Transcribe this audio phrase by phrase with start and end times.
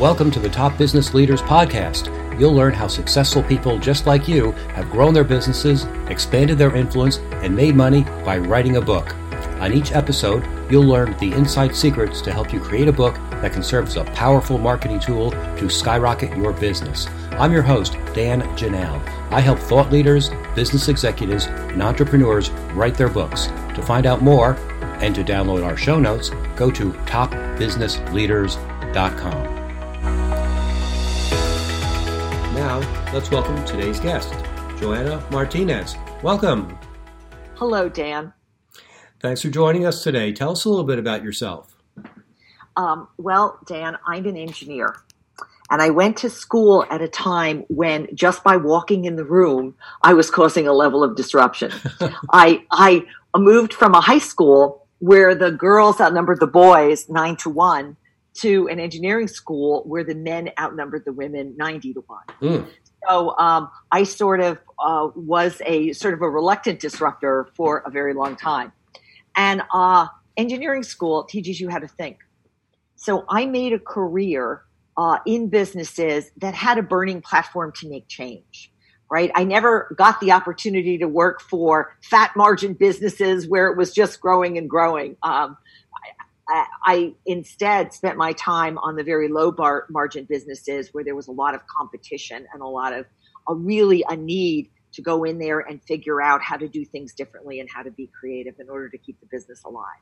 [0.00, 2.08] Welcome to the Top Business Leaders Podcast.
[2.40, 7.18] You'll learn how successful people just like you have grown their businesses, expanded their influence,
[7.42, 9.14] and made money by writing a book.
[9.60, 13.52] On each episode, you'll learn the inside secrets to help you create a book that
[13.52, 17.06] can serve as a powerful marketing tool to skyrocket your business.
[17.32, 19.06] I'm your host, Dan Janal.
[19.30, 23.48] I help thought leaders, business executives, and entrepreneurs write their books.
[23.74, 24.54] To find out more
[25.02, 29.59] and to download our show notes, go to topbusinessleaders.com.
[32.80, 34.32] Now, let's welcome today's guest,
[34.78, 35.96] Joanna Martinez.
[36.22, 36.78] Welcome.
[37.56, 38.32] Hello, Dan.
[39.20, 40.32] Thanks for joining us today.
[40.32, 41.76] Tell us a little bit about yourself.
[42.78, 44.96] Um, well, Dan, I'm an engineer.
[45.70, 49.74] And I went to school at a time when just by walking in the room,
[50.02, 51.72] I was causing a level of disruption.
[52.32, 53.04] I, I
[53.36, 57.98] moved from a high school where the girls outnumbered the boys nine to one
[58.40, 62.20] to an engineering school where the men outnumbered the women 90 to 1.
[62.42, 62.66] Mm.
[63.08, 67.90] So um, I sort of uh, was a sort of a reluctant disruptor for a
[67.90, 68.72] very long time.
[69.36, 70.06] And uh,
[70.36, 72.18] engineering school teaches you how to think.
[72.96, 74.62] So I made a career
[74.96, 78.72] uh, in businesses that had a burning platform to make change.
[79.10, 79.32] Right.
[79.34, 84.20] I never got the opportunity to work for fat margin businesses where it was just
[84.20, 85.16] growing and growing.
[85.24, 85.56] Um,
[86.84, 91.28] I instead spent my time on the very low bar margin businesses where there was
[91.28, 93.06] a lot of competition and a lot of
[93.48, 97.14] a really a need to go in there and figure out how to do things
[97.14, 100.00] differently and how to be creative in order to keep the business alive.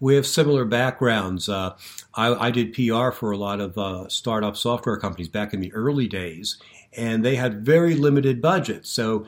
[0.00, 1.48] We have similar backgrounds.
[1.48, 1.76] Uh,
[2.14, 5.72] I, I, did PR for a lot of uh, startup software companies back in the
[5.74, 6.58] early days,
[6.96, 8.88] and they had very limited budgets.
[8.90, 9.26] So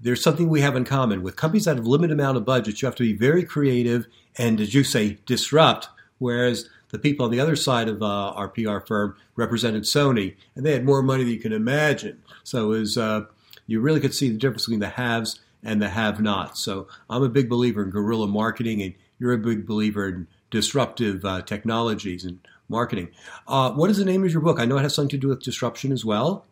[0.00, 2.80] there's something we have in common with companies that have limited amount of budgets.
[2.80, 5.88] You have to be very creative and, as you say, disrupt.
[6.18, 10.64] Whereas the people on the other side of uh, our PR firm represented Sony, and
[10.64, 12.22] they had more money than you can imagine.
[12.44, 13.26] So was, uh,
[13.66, 16.60] you really could see the difference between the haves and the have-nots.
[16.60, 21.24] So I'm a big believer in guerrilla marketing, and you're a big believer in disruptive
[21.24, 23.08] uh, technologies and marketing.
[23.46, 24.58] Uh, what is the name of your book?
[24.58, 26.46] I know it has something to do with disruption as well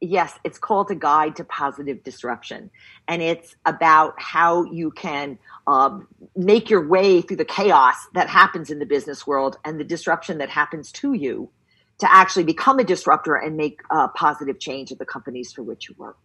[0.00, 2.70] yes, it's called a guide to positive disruption.
[3.06, 8.70] And it's about how you can um, make your way through the chaos that happens
[8.70, 11.50] in the business world and the disruption that happens to you
[11.98, 15.88] to actually become a disruptor and make uh, positive change at the companies for which
[15.88, 16.16] you work.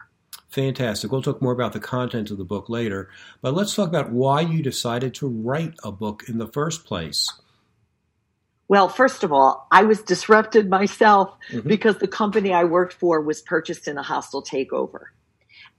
[0.47, 1.11] Fantastic.
[1.11, 3.09] We'll talk more about the content of the book later,
[3.41, 7.29] but let's talk about why you decided to write a book in the first place.
[8.67, 11.67] Well, first of all, I was disrupted myself mm-hmm.
[11.67, 15.05] because the company I worked for was purchased in a hostile takeover.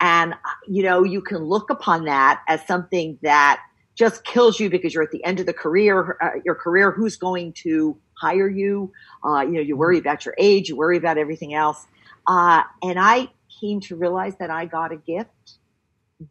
[0.00, 0.34] And,
[0.69, 3.60] you know, you can look upon that as something that
[3.96, 7.16] just kills you because you're at the end of the career, uh, your career, who's
[7.16, 8.92] going to hire you?
[9.25, 11.86] Uh, you know, you worry about your age, you worry about everything else.
[12.26, 13.28] Uh, and I
[13.60, 15.30] came to realize that I got a gift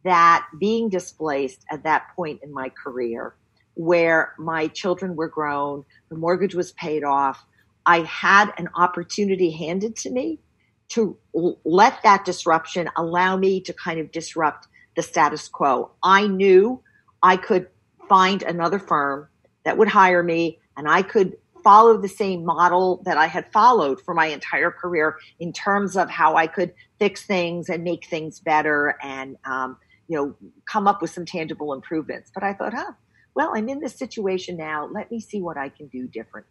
[0.04, 3.34] that being displaced at that point in my career
[3.76, 7.44] where my children were grown, the mortgage was paid off.
[7.84, 10.40] I had an opportunity handed to me
[10.88, 11.16] to
[11.64, 14.66] let that disruption allow me to kind of disrupt
[14.96, 15.90] the status quo.
[16.02, 16.82] I knew
[17.22, 17.68] I could
[18.08, 19.28] find another firm
[19.64, 24.00] that would hire me and I could follow the same model that I had followed
[24.00, 28.38] for my entire career in terms of how I could fix things and make things
[28.38, 29.76] better and, um,
[30.08, 32.30] you know, come up with some tangible improvements.
[32.32, 32.92] But I thought, huh,
[33.36, 34.88] well, I'm in this situation now.
[34.90, 36.46] Let me see what I can do different.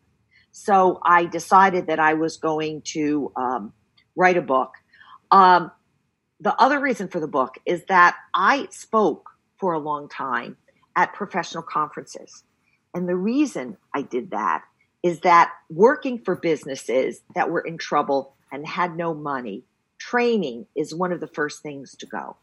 [0.51, 3.73] So I decided that I was going to um,
[4.16, 4.72] write a book.
[5.31, 5.72] Um,
[6.40, 10.57] the other reason for the book is that I spoke for a long time
[10.95, 12.44] at professional conferences.
[12.94, 14.63] And the reason I did that
[15.01, 19.63] is that working for businesses that were in trouble and had no money,
[19.97, 22.38] training is one of the first things to go.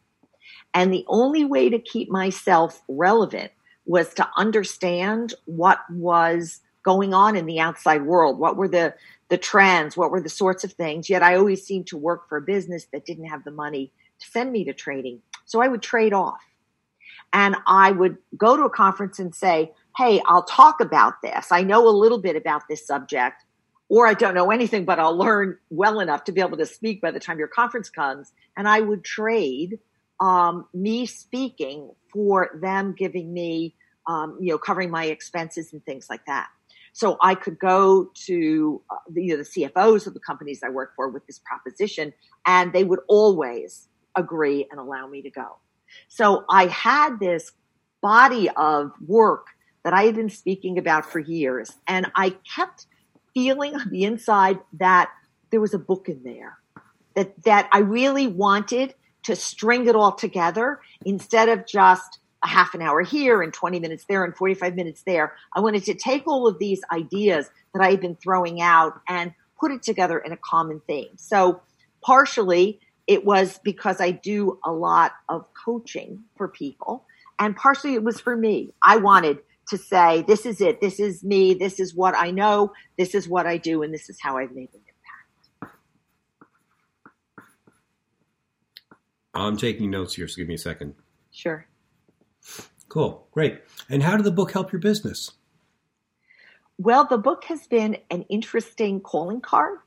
[0.75, 3.53] And the only way to keep myself relevant
[3.85, 8.39] was to understand what was going on in the outside world.
[8.39, 8.95] What were the,
[9.29, 9.97] the trends?
[9.97, 11.09] What were the sorts of things?
[11.09, 14.31] Yet I always seemed to work for a business that didn't have the money to
[14.31, 15.21] send me to training.
[15.45, 16.41] So I would trade off.
[17.33, 21.51] And I would go to a conference and say, Hey, I'll talk about this.
[21.51, 23.45] I know a little bit about this subject,
[23.89, 27.01] or I don't know anything, but I'll learn well enough to be able to speak
[27.03, 28.33] by the time your conference comes.
[28.57, 29.79] And I would trade
[30.23, 33.75] um, me speaking for them giving me,
[34.07, 36.47] um, you know, covering my expenses and things like that.
[36.93, 40.69] So I could go to uh, the, you know, the CFOs of the companies I
[40.69, 42.13] work for with this proposition,
[42.47, 45.57] and they would always agree and allow me to go.
[46.07, 47.51] So I had this
[48.01, 49.49] body of work
[49.83, 52.87] that I had been speaking about for years, and I kept
[53.35, 55.11] feeling on the inside that
[55.51, 56.59] there was a book in there
[57.17, 62.75] that that I really wanted to string it all together instead of just a half
[62.75, 65.35] an hour here and 20 minutes there and 45 minutes there.
[65.55, 69.33] I wanted to take all of these ideas that I had been throwing out and
[69.61, 71.11] put it together in a common theme.
[71.17, 71.63] So
[72.03, 77.05] partially it was because I do a lot of coaching for people
[77.39, 78.73] and partially it was for me.
[78.83, 80.81] I wanted to say, this is it.
[80.81, 81.55] This is me.
[81.55, 82.73] This is what I know.
[82.99, 83.83] This is what I do.
[83.83, 84.81] And this is how I've made an
[89.35, 90.95] I'm taking notes here, so give me a second.
[91.31, 91.67] Sure.
[92.89, 93.27] Cool.
[93.33, 93.63] Great.
[93.89, 95.33] And how did the book help your business?
[96.79, 99.79] Well, the book has been an interesting calling card.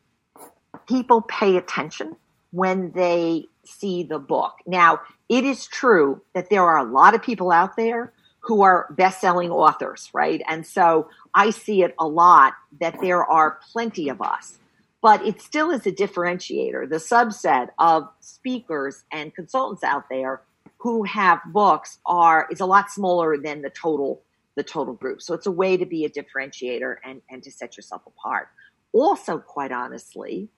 [0.88, 2.15] People pay attention
[2.51, 4.56] when they see the book.
[4.65, 8.88] Now, it is true that there are a lot of people out there who are
[8.91, 10.41] best-selling authors, right?
[10.48, 14.59] And so I see it a lot that there are plenty of us.
[15.05, 16.89] But it still is a differentiator.
[16.89, 20.41] The subset of speakers and consultants out there
[20.77, 24.23] who have books are is a lot smaller than the total
[24.55, 25.21] the total group.
[25.21, 28.47] So it's a way to be a differentiator and, and to set yourself apart.
[28.93, 30.49] Also, quite honestly,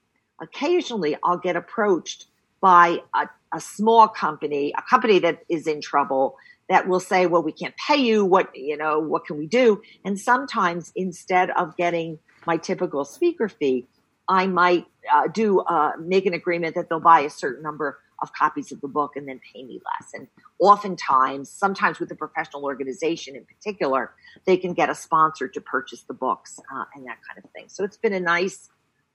[0.41, 2.27] occasionally I'll get approached
[2.61, 6.37] by a, a small company, a company that is in trouble
[6.69, 8.23] that will say, well, we can't pay you.
[8.23, 9.81] What, you know, what can we do?
[10.05, 13.87] And sometimes instead of getting my typical speaker fee,
[14.29, 18.33] I might uh, do uh, make an agreement that they'll buy a certain number of
[18.33, 20.13] copies of the book and then pay me less.
[20.13, 20.27] And
[20.59, 24.11] oftentimes, sometimes with a professional organization in particular,
[24.45, 27.65] they can get a sponsor to purchase the books uh, and that kind of thing.
[27.67, 28.69] So it's been a nice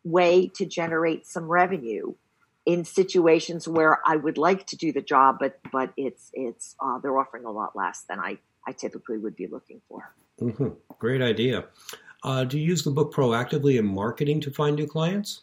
[0.05, 2.15] way to generate some revenue
[2.65, 6.99] in situations where I would like to do the job, but but it's it's uh,
[7.01, 10.15] they're offering a lot less than I I typically would be looking for.
[10.41, 10.69] Mm-hmm.
[10.99, 11.65] Great idea.
[12.23, 15.43] Uh, do you use the book proactively in marketing to find new clients?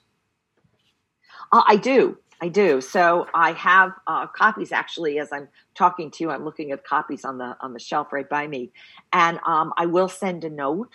[1.51, 2.17] Uh, I do.
[2.41, 2.79] I do.
[2.79, 5.19] So I have uh, copies actually.
[5.19, 8.29] As I'm talking to you, I'm looking at copies on the on the shelf right
[8.29, 8.71] by me,
[9.11, 10.91] and um, I will send a note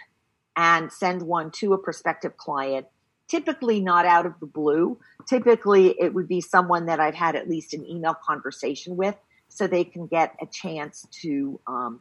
[0.56, 2.86] and send one to a prospective client.
[3.28, 4.98] Typically, not out of the blue.
[5.26, 9.16] Typically, it would be someone that I've had at least an email conversation with,
[9.48, 12.00] so they can get a chance to, um,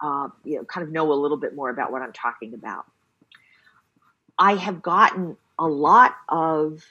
[0.00, 2.86] uh, you know, kind of know a little bit more about what I'm talking about.
[4.38, 6.84] I have gotten a lot of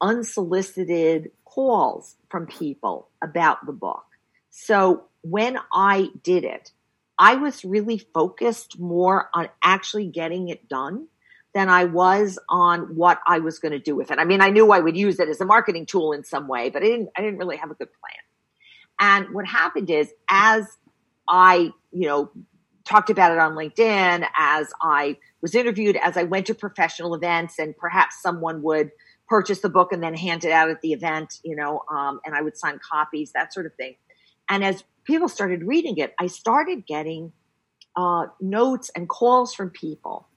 [0.00, 4.04] unsolicited calls from people about the book.
[4.50, 6.72] So when I did it,
[7.18, 11.06] I was really focused more on actually getting it done
[11.54, 14.18] than I was on what I was going to do with it.
[14.18, 16.70] I mean, I knew I would use it as a marketing tool in some way,
[16.70, 19.24] but I didn't I didn't really have a good plan.
[19.24, 20.66] And what happened is as
[21.28, 22.30] I, you know,
[22.84, 27.58] talked about it on LinkedIn, as I was interviewed, as I went to professional events
[27.58, 28.90] and perhaps someone would
[29.28, 32.34] purchase the book and then hand it out at the event, you know, um, and
[32.34, 33.96] I would sign copies, that sort of thing.
[34.48, 37.30] And as people started reading it, I started getting
[37.94, 40.28] uh, notes and calls from people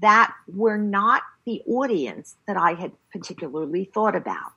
[0.00, 4.52] that were not the audience that I had particularly thought about.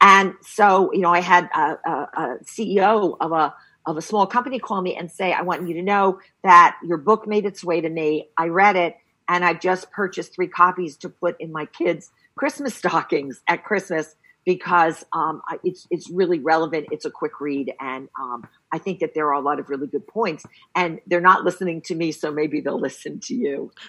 [0.00, 3.52] And so, you know, I had a, a, a CEO of a
[3.86, 6.98] of a small company call me and say, I want you to know that your
[6.98, 8.28] book made its way to me.
[8.36, 8.96] I read it
[9.28, 14.14] and I've just purchased three copies to put in my kids' Christmas stockings at Christmas
[14.44, 16.88] because um, it's it's really relevant.
[16.90, 19.86] It's a quick read, and um, I think that there are a lot of really
[19.86, 20.44] good points.
[20.74, 23.70] And they're not listening to me, so maybe they'll listen to you.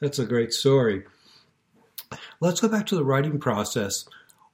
[0.00, 1.04] That's a great story.
[2.40, 4.06] Let's go back to the writing process.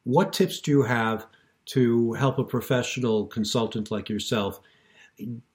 [0.04, 1.26] What tips do you have
[1.66, 4.60] to help a professional consultant like yourself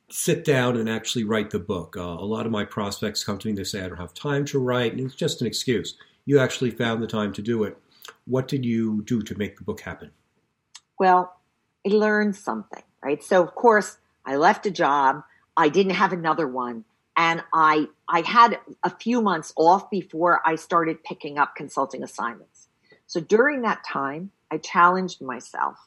[0.09, 1.95] sit down and actually write the book.
[1.97, 4.45] Uh, a lot of my prospects come to me, they say, I don't have time
[4.45, 5.97] to write, and it's just an excuse.
[6.25, 7.77] You actually found the time to do it.
[8.25, 10.11] What did you do to make the book happen?
[10.97, 11.35] Well,
[11.85, 13.21] I learned something, right?
[13.23, 15.23] So, of course, I left a job,
[15.55, 16.85] I didn't have another one.
[17.17, 22.67] And I, I had a few months off before I started picking up consulting assignments.
[23.07, 25.77] So during that time, I challenged myself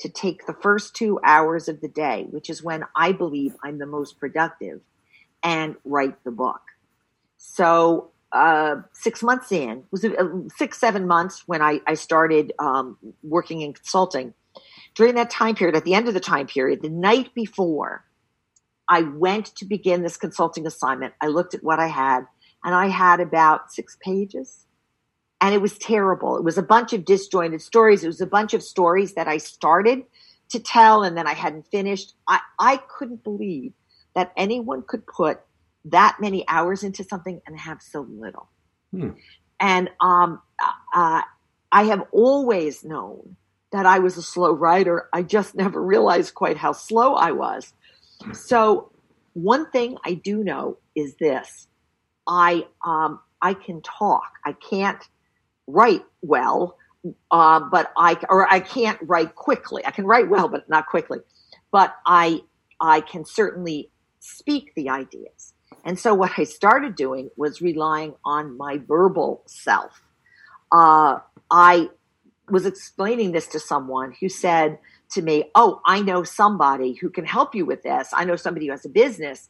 [0.00, 3.78] to take the first two hours of the day, which is when I believe I'm
[3.78, 4.80] the most productive,
[5.42, 6.60] and write the book.
[7.36, 12.52] So uh, six months in, was it uh, six, seven months when I, I started
[12.58, 14.34] um, working in consulting.
[14.94, 18.04] During that time period, at the end of the time period, the night before
[18.88, 22.26] I went to begin this consulting assignment, I looked at what I had,
[22.64, 24.63] and I had about six pages
[25.40, 26.36] and it was terrible.
[26.36, 28.02] It was a bunch of disjointed stories.
[28.02, 30.04] It was a bunch of stories that I started
[30.50, 32.14] to tell and then I hadn't finished.
[32.26, 33.72] I, I couldn't believe
[34.14, 35.40] that anyone could put
[35.86, 38.48] that many hours into something and have so little.
[38.90, 39.10] Hmm.
[39.60, 40.40] And um,
[40.94, 41.22] uh,
[41.70, 43.36] I have always known
[43.72, 45.08] that I was a slow writer.
[45.12, 47.72] I just never realized quite how slow I was.
[48.32, 48.92] So,
[49.32, 51.66] one thing I do know is this:
[52.26, 54.34] I um, I can talk.
[54.44, 55.02] I can't
[55.66, 56.76] write well,
[57.30, 59.84] uh, but I or I can't write quickly.
[59.84, 61.18] I can write well, but not quickly.
[61.70, 62.40] But I
[62.80, 63.90] I can certainly
[64.20, 65.52] speak the ideas.
[65.84, 70.02] And so what I started doing was relying on my verbal self.
[70.72, 71.18] Uh,
[71.50, 71.90] I
[72.48, 74.78] was explaining this to someone who said
[75.10, 78.08] to me, "Oh, I know somebody who can help you with this.
[78.12, 79.48] I know somebody who has a business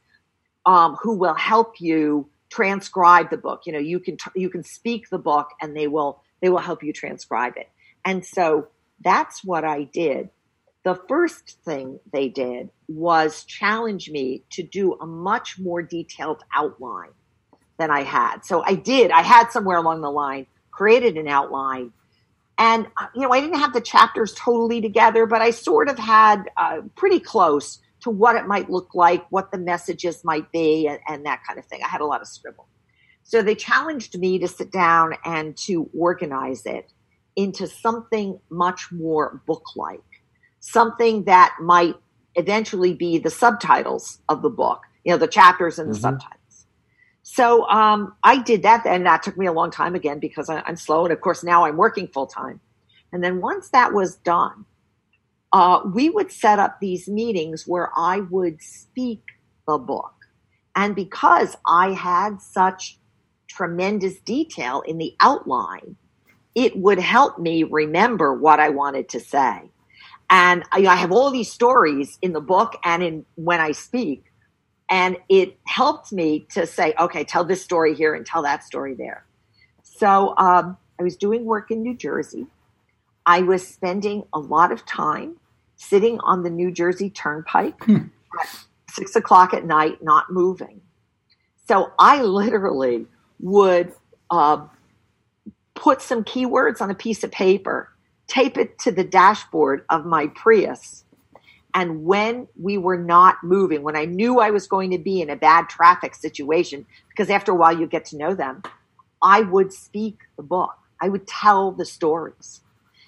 [0.66, 3.62] um, who will help you transcribe the book.
[3.66, 6.82] You know, you can you can speak the book, and they will they will help
[6.82, 7.68] you transcribe it."
[8.04, 8.68] And so
[9.02, 10.30] that's what I did
[10.84, 17.10] the first thing they did was challenge me to do a much more detailed outline
[17.78, 18.44] than I had.
[18.44, 19.10] So I did.
[19.10, 21.92] I had somewhere along the line created an outline.
[22.58, 25.98] And, uh, you know, I didn't have the chapters totally together, but I sort of
[25.98, 30.86] had uh, pretty close to what it might look like, what the messages might be,
[30.86, 31.82] and, and that kind of thing.
[31.84, 32.66] I had a lot of scribble.
[33.22, 36.92] So they challenged me to sit down and to organize it
[37.36, 40.00] into something much more book like
[40.64, 41.94] something that might
[42.36, 46.00] eventually be the subtitles of the book, you know, the chapters and the mm-hmm.
[46.00, 46.66] subtitles.
[47.22, 50.62] So um, I did that, and that took me a long time again because I,
[50.66, 52.60] am slow, and of course now I'm working full time.
[53.12, 54.64] And then once that was done,
[55.54, 59.22] uh, we would set up these meetings where I would speak
[59.68, 60.14] the book,
[60.74, 62.98] and because I had such
[63.46, 65.94] tremendous detail in the outline,
[66.56, 69.70] it would help me remember what I wanted to say.
[70.28, 74.24] And I, I have all these stories in the book and in when I speak.
[74.90, 78.94] And it helped me to say, okay, tell this story here and tell that story
[78.94, 79.24] there.
[79.84, 82.48] So um, I was doing work in New Jersey.
[83.24, 85.36] I was spending a lot of time
[85.88, 87.96] sitting on the New Jersey Turnpike hmm.
[88.40, 88.48] at
[88.90, 90.80] six o'clock at night, not moving.
[91.66, 93.06] So I literally
[93.40, 93.92] would
[94.30, 94.66] uh,
[95.74, 97.90] put some keywords on a piece of paper
[98.26, 101.04] tape it to the dashboard of my Prius.
[101.74, 105.28] And when we were not moving, when I knew I was going to be in
[105.28, 108.62] a bad traffic situation, because after a while you get to know them,
[109.20, 110.74] I would speak the book.
[111.00, 112.60] I would tell the stories.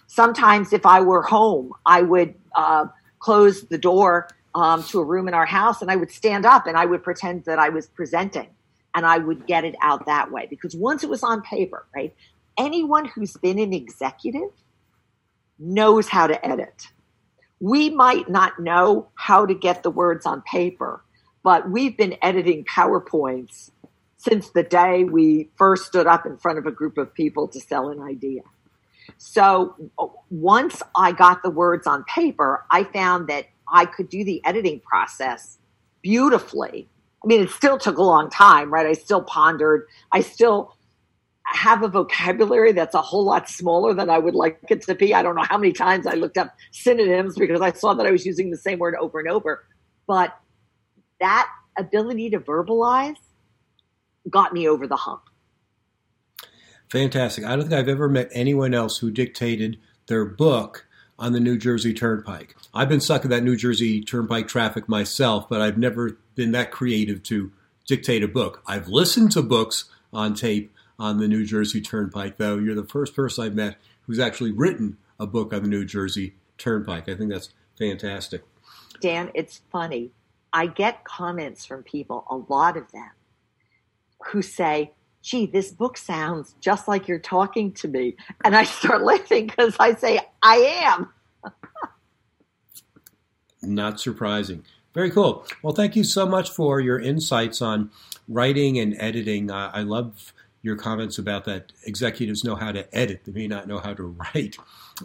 [0.06, 2.86] Sometimes, if I were home, I would uh,
[3.18, 6.66] close the door um, to a room in our house and I would stand up
[6.66, 8.48] and I would pretend that I was presenting
[8.94, 10.46] and I would get it out that way.
[10.48, 12.14] Because once it was on paper, right?
[12.58, 14.50] Anyone who's been an executive
[15.58, 16.88] knows how to edit.
[17.60, 21.02] We might not know how to get the words on paper,
[21.42, 23.70] but we've been editing PowerPoints
[24.16, 27.60] since the day we first stood up in front of a group of people to
[27.60, 28.42] sell an idea.
[29.18, 29.74] So
[30.30, 34.80] once I got the words on paper, I found that I could do the editing
[34.80, 35.58] process
[36.02, 36.88] beautifully.
[37.24, 38.86] I mean, it still took a long time, right?
[38.86, 39.86] I still pondered.
[40.12, 40.76] I still
[41.46, 45.14] have a vocabulary that's a whole lot smaller than I would like it to be.
[45.14, 48.10] I don't know how many times I looked up synonyms because I saw that I
[48.10, 49.64] was using the same word over and over.
[50.06, 50.36] But
[51.20, 51.48] that
[51.78, 53.16] ability to verbalize
[54.28, 55.22] got me over the hump.
[56.90, 57.44] Fantastic.
[57.44, 60.86] I don't think I've ever met anyone else who dictated their book
[61.18, 62.54] on the New Jersey Turnpike.
[62.74, 66.70] I've been stuck in that New Jersey Turnpike traffic myself, but I've never been that
[66.70, 67.50] creative to
[67.86, 68.62] dictate a book.
[68.66, 72.58] I've listened to books on tape on the New Jersey Turnpike, though.
[72.58, 76.34] You're the first person I've met who's actually written a book on the New Jersey
[76.58, 77.08] Turnpike.
[77.08, 78.44] I think that's fantastic.
[79.00, 80.10] Dan, it's funny.
[80.52, 83.10] I get comments from people, a lot of them,
[84.26, 84.92] who say,
[85.26, 88.14] gee, this book sounds just like you're talking to me.
[88.44, 91.12] And I start laughing because I say, I am.
[93.62, 94.62] Not surprising.
[94.94, 95.44] Very cool.
[95.62, 97.90] Well, thank you so much for your insights on
[98.28, 99.50] writing and editing.
[99.50, 103.78] I love your comments about that executives know how to edit, they may not know
[103.78, 104.02] how to
[104.34, 104.56] write.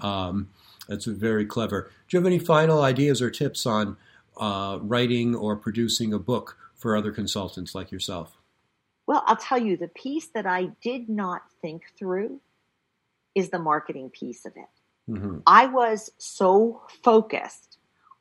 [0.02, 0.50] Um,
[0.88, 1.92] that's very clever.
[2.08, 3.98] Do you have any final ideas or tips on
[4.38, 8.38] uh, writing or producing a book for other consultants like yourself?
[9.12, 12.40] Well, I'll tell you the piece that I did not think through
[13.36, 15.12] is the marketing piece of it.
[15.12, 15.40] Mm-hmm.
[15.46, 17.78] I was so focused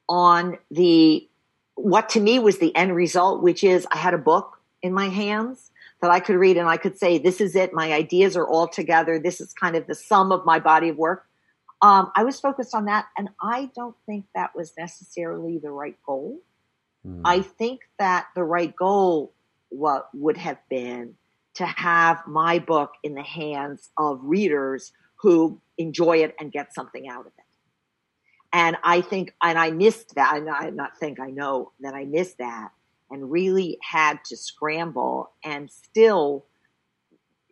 [0.09, 1.29] on the
[1.77, 5.09] what to me was the end result, which is I had a book in my
[5.11, 5.71] hands
[6.01, 7.73] that I could read and I could say, this is it.
[7.73, 9.21] My ideas are all together.
[9.21, 11.25] This is kind of the sum of my body of work.
[11.81, 13.07] Um, I was focused on that.
[13.17, 16.41] And I don't think that was necessarily the right goal.
[17.07, 17.21] Mm.
[17.25, 19.33] I think that the right goal
[19.71, 21.15] what would have been
[21.55, 27.09] to have my book in the hands of readers who enjoy it and get something
[27.09, 27.45] out of it.
[28.53, 32.05] And I think, and I missed that, and I not think I know that I
[32.05, 32.71] missed that
[33.11, 36.47] and really had to scramble and still,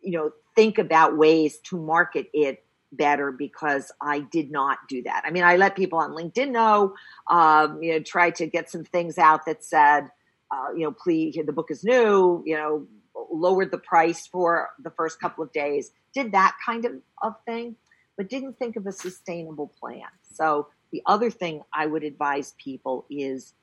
[0.01, 5.23] you know, think about ways to market it better because I did not do that.
[5.25, 6.95] I mean, I let people on LinkedIn know,
[7.29, 10.09] um, you know, tried to get some things out that said,
[10.51, 12.87] uh, you know, please, the book is new, you know,
[13.31, 17.75] lowered the price for the first couple of days, did that kind of, of thing,
[18.17, 20.07] but didn't think of a sustainable plan.
[20.33, 23.53] So the other thing I would advise people is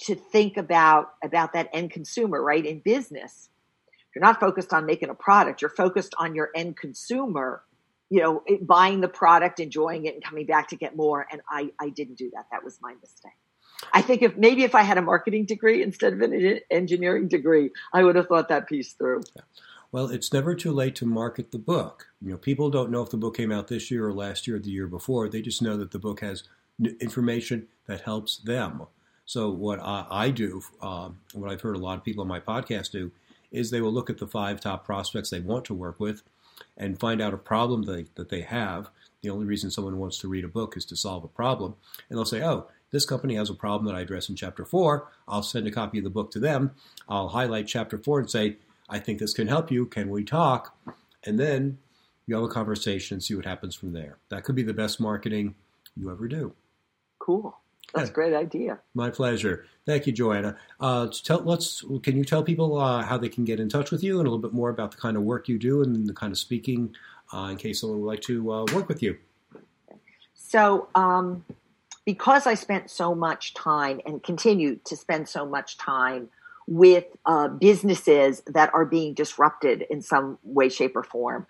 [0.00, 2.64] to think about about that end consumer, right?
[2.64, 3.48] In business,
[4.14, 7.62] you're not focused on making a product, you're focused on your end consumer
[8.12, 11.26] you know, buying the product, enjoying it, and coming back to get more.
[11.32, 12.44] And I, I didn't do that.
[12.52, 13.32] That was my mistake.
[13.92, 17.70] I think if maybe if I had a marketing degree instead of an engineering degree,
[17.92, 19.22] I would have thought that piece through.
[19.34, 19.42] Yeah.
[19.90, 22.08] Well, it's never too late to market the book.
[22.22, 24.56] You know, people don't know if the book came out this year or last year
[24.56, 25.28] or the year before.
[25.28, 26.44] They just know that the book has
[27.00, 28.86] information that helps them.
[29.26, 32.40] So what I, I do, um, what I've heard a lot of people on my
[32.40, 33.12] podcast do,
[33.50, 36.22] is they will look at the five top prospects they want to work with
[36.76, 38.88] and find out a problem they, that they have.
[39.20, 41.74] The only reason someone wants to read a book is to solve a problem.
[42.08, 45.08] And they'll say, oh, this company has a problem that I address in chapter four.
[45.26, 46.70] I'll send a copy of the book to them.
[47.08, 48.58] I'll highlight chapter four and say,
[48.88, 49.86] I think this can help you.
[49.86, 50.76] Can we talk?
[51.24, 51.78] And then
[52.26, 54.18] you have a conversation and see what happens from there.
[54.28, 55.54] That could be the best marketing
[55.96, 56.52] you ever do.
[57.18, 57.56] Cool.
[57.94, 58.78] That's a great idea.
[58.94, 59.66] My pleasure.
[59.84, 60.56] Thank you, Joanna.
[60.80, 61.84] Uh, tell, let's.
[62.02, 64.30] Can you tell people uh, how they can get in touch with you and a
[64.30, 66.94] little bit more about the kind of work you do and the kind of speaking,
[67.34, 69.18] uh, in case someone would like to uh, work with you?
[70.34, 71.44] So, um,
[72.04, 76.28] because I spent so much time and continue to spend so much time
[76.66, 81.46] with uh, businesses that are being disrupted in some way, shape, or form,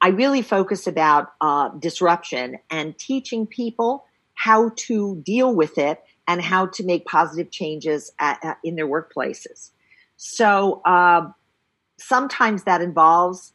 [0.00, 6.42] I really focus about uh, disruption and teaching people how to deal with it and
[6.42, 9.70] how to make positive changes at, at, in their workplaces.
[10.16, 11.30] So uh,
[11.98, 13.52] sometimes that involves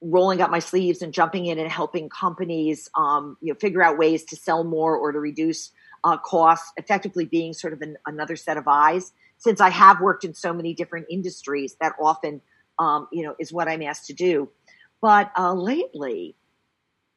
[0.00, 3.96] rolling up my sleeves and jumping in and helping companies, um, you know, figure out
[3.96, 5.70] ways to sell more or to reduce
[6.04, 6.72] uh, costs.
[6.76, 9.12] Effectively, being sort of an, another set of eyes.
[9.38, 12.40] Since I have worked in so many different industries, that often,
[12.78, 14.48] um, you know, is what I'm asked to do.
[15.00, 16.36] But uh, lately,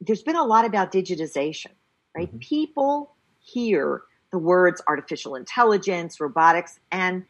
[0.00, 1.70] there's been a lot about digitization
[2.18, 2.28] right?
[2.28, 2.38] Mm-hmm.
[2.38, 7.24] People hear the words artificial intelligence, robotics, and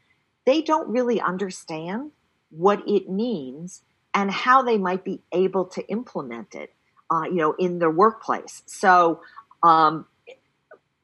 [0.46, 2.10] they don't really understand
[2.50, 3.82] what it means
[4.14, 6.72] and how they might be able to implement it,
[7.10, 8.62] uh, you know, in their workplace.
[8.66, 9.20] So,
[9.62, 10.06] um,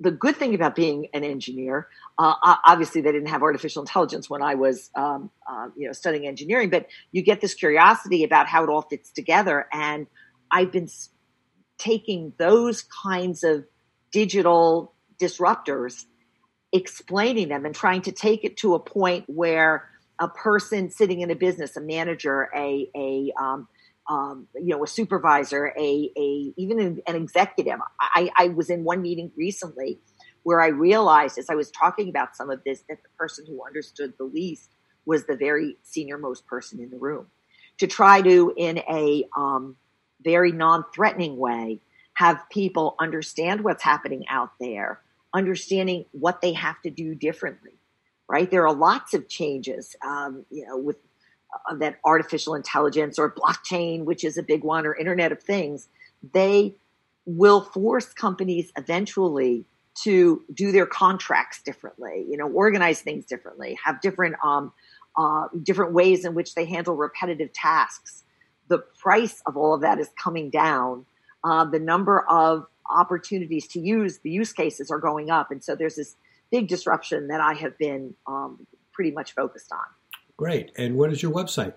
[0.04, 1.88] the good thing about being an engineer,
[2.18, 6.26] uh, obviously they didn't have artificial intelligence when I was, um, uh, you know, studying
[6.26, 9.66] engineering, but you get this curiosity about how it all fits together.
[9.72, 10.06] And
[10.50, 10.88] I've been
[11.78, 13.64] taking those kinds of
[14.12, 16.04] digital disruptors,
[16.72, 19.88] explaining them and trying to take it to a point where
[20.20, 23.66] a person sitting in a business, a manager, a, a um,
[24.08, 27.78] um, you know, a supervisor, a, a even an, executive.
[28.00, 29.98] I, I was in one meeting recently
[30.42, 33.64] where I realized as I was talking about some of this that the person who
[33.66, 34.70] understood the least
[35.06, 37.26] was the very senior most person in the room.
[37.78, 39.76] To try to, in a um,
[40.22, 41.80] very non threatening way,
[42.14, 45.00] have people understand what's happening out there,
[45.32, 47.72] understanding what they have to do differently.
[48.28, 48.50] Right?
[48.50, 50.96] There are lots of changes, um, you know, with
[51.78, 55.88] that artificial intelligence or blockchain, which is a big one, or Internet of Things.
[56.32, 56.76] They
[57.26, 59.64] will force companies eventually
[60.02, 64.72] to do their contracts differently, you know, organize things differently, have different um,
[65.16, 68.24] uh, different ways in which they handle repetitive tasks.
[68.68, 71.06] The price of all of that is coming down
[71.44, 75.50] uh, the number of opportunities to use the use cases are going up.
[75.50, 76.16] And so there's this
[76.50, 79.84] big disruption that I have been um, pretty much focused on.
[80.36, 80.72] Great.
[80.76, 81.74] And what is your website?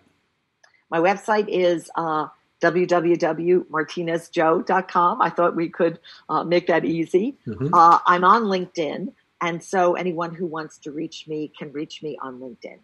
[0.90, 2.28] My website is uh,
[2.62, 5.22] www.martinezjoe.com.
[5.22, 7.38] I thought we could uh, make that easy.
[7.46, 7.74] Mm-hmm.
[7.74, 9.14] Uh, I'm on LinkedIn.
[9.42, 12.80] And so anyone who wants to reach me can reach me on LinkedIn.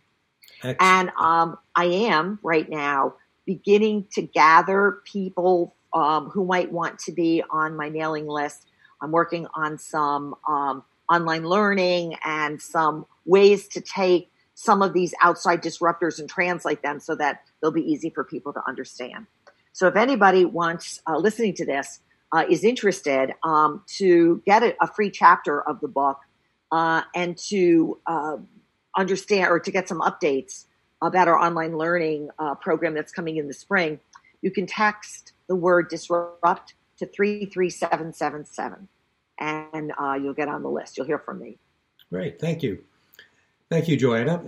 [0.63, 0.81] Excellent.
[0.81, 7.12] And um, I am right now beginning to gather people um, who might want to
[7.12, 8.67] be on my mailing list.
[9.01, 15.13] I'm working on some um, online learning and some ways to take some of these
[15.22, 19.26] outside disruptors and translate them so that they'll be easy for people to understand.
[19.72, 22.00] So if anybody wants uh, listening to this
[22.32, 26.20] uh, is interested um, to get a, a, free chapter of the book
[26.72, 28.38] uh, and to uh,
[28.96, 30.66] understand or to get some updates
[31.02, 34.00] about our online learning uh, program that's coming in the spring,
[34.42, 38.88] you can text the word disrupt to 33777
[39.39, 40.98] and uh, you'll get on the list.
[40.98, 41.58] You'll hear from me.
[42.10, 42.39] Great.
[42.39, 42.84] Thank you.
[43.73, 44.45] Thank you, Joanna.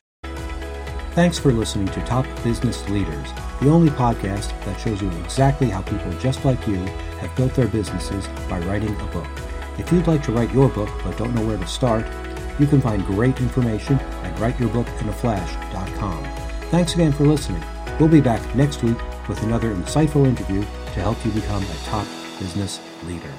[1.14, 3.28] Thanks for listening to Top Business Leaders,
[3.60, 7.68] the only podcast that shows you exactly how people just like you have built their
[7.68, 9.26] businesses by writing a book.
[9.80, 12.06] If you'd like to write your book but don't know where to start,
[12.60, 16.24] you can find great information at writeyourbookinaflash.com.
[16.70, 17.64] Thanks again for listening.
[18.00, 22.06] We'll be back next week with another insightful interview to help you become a top
[22.40, 23.34] business leader.